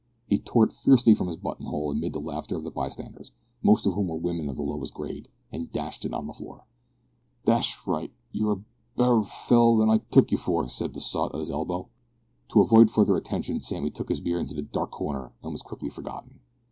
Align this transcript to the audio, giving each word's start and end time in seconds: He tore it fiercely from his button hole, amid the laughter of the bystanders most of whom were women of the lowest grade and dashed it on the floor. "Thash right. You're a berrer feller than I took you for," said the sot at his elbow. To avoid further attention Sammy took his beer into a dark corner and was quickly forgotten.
He 0.25 0.39
tore 0.39 0.63
it 0.65 0.71
fiercely 0.73 1.13
from 1.13 1.27
his 1.27 1.35
button 1.35 1.67
hole, 1.67 1.91
amid 1.91 2.13
the 2.13 2.19
laughter 2.19 2.55
of 2.57 2.63
the 2.63 2.71
bystanders 2.71 3.31
most 3.61 3.85
of 3.85 3.93
whom 3.93 4.07
were 4.07 4.15
women 4.17 4.49
of 4.49 4.55
the 4.55 4.63
lowest 4.63 4.95
grade 4.95 5.27
and 5.51 5.71
dashed 5.71 6.05
it 6.05 6.11
on 6.11 6.25
the 6.25 6.33
floor. 6.33 6.65
"Thash 7.45 7.77
right. 7.85 8.11
You're 8.31 8.53
a 8.53 8.63
berrer 8.97 9.23
feller 9.23 9.77
than 9.77 9.91
I 9.91 9.99
took 10.09 10.31
you 10.31 10.39
for," 10.39 10.67
said 10.69 10.93
the 10.95 11.01
sot 11.01 11.35
at 11.35 11.39
his 11.39 11.51
elbow. 11.51 11.87
To 12.47 12.61
avoid 12.61 12.89
further 12.89 13.15
attention 13.15 13.59
Sammy 13.59 13.91
took 13.91 14.09
his 14.09 14.21
beer 14.21 14.39
into 14.39 14.57
a 14.57 14.63
dark 14.63 14.89
corner 14.89 15.33
and 15.43 15.51
was 15.51 15.61
quickly 15.61 15.91
forgotten. 15.91 16.39